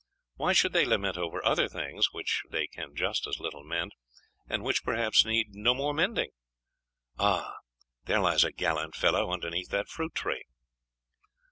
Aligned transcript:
Why 0.33 0.53
should 0.53 0.73
they 0.73 0.83
lament 0.87 1.15
over 1.15 1.45
other 1.45 1.67
things 1.69 2.11
which 2.11 2.41
they 2.49 2.65
can 2.65 2.95
just 2.95 3.27
as 3.27 3.39
little 3.39 3.63
mend 3.63 3.91
and 4.49 4.63
which 4.63 4.81
perhaps 4.83 5.25
need 5.25 5.49
no 5.51 5.75
more 5.75 5.93
mending? 5.93 6.31
Ah! 7.19 7.57
there 8.05 8.19
lies 8.19 8.43
a 8.43 8.51
gallant 8.51 8.95
fellow 8.95 9.31
underneath 9.31 9.69
that 9.69 9.89
fruit 9.89 10.15
tree! 10.15 10.43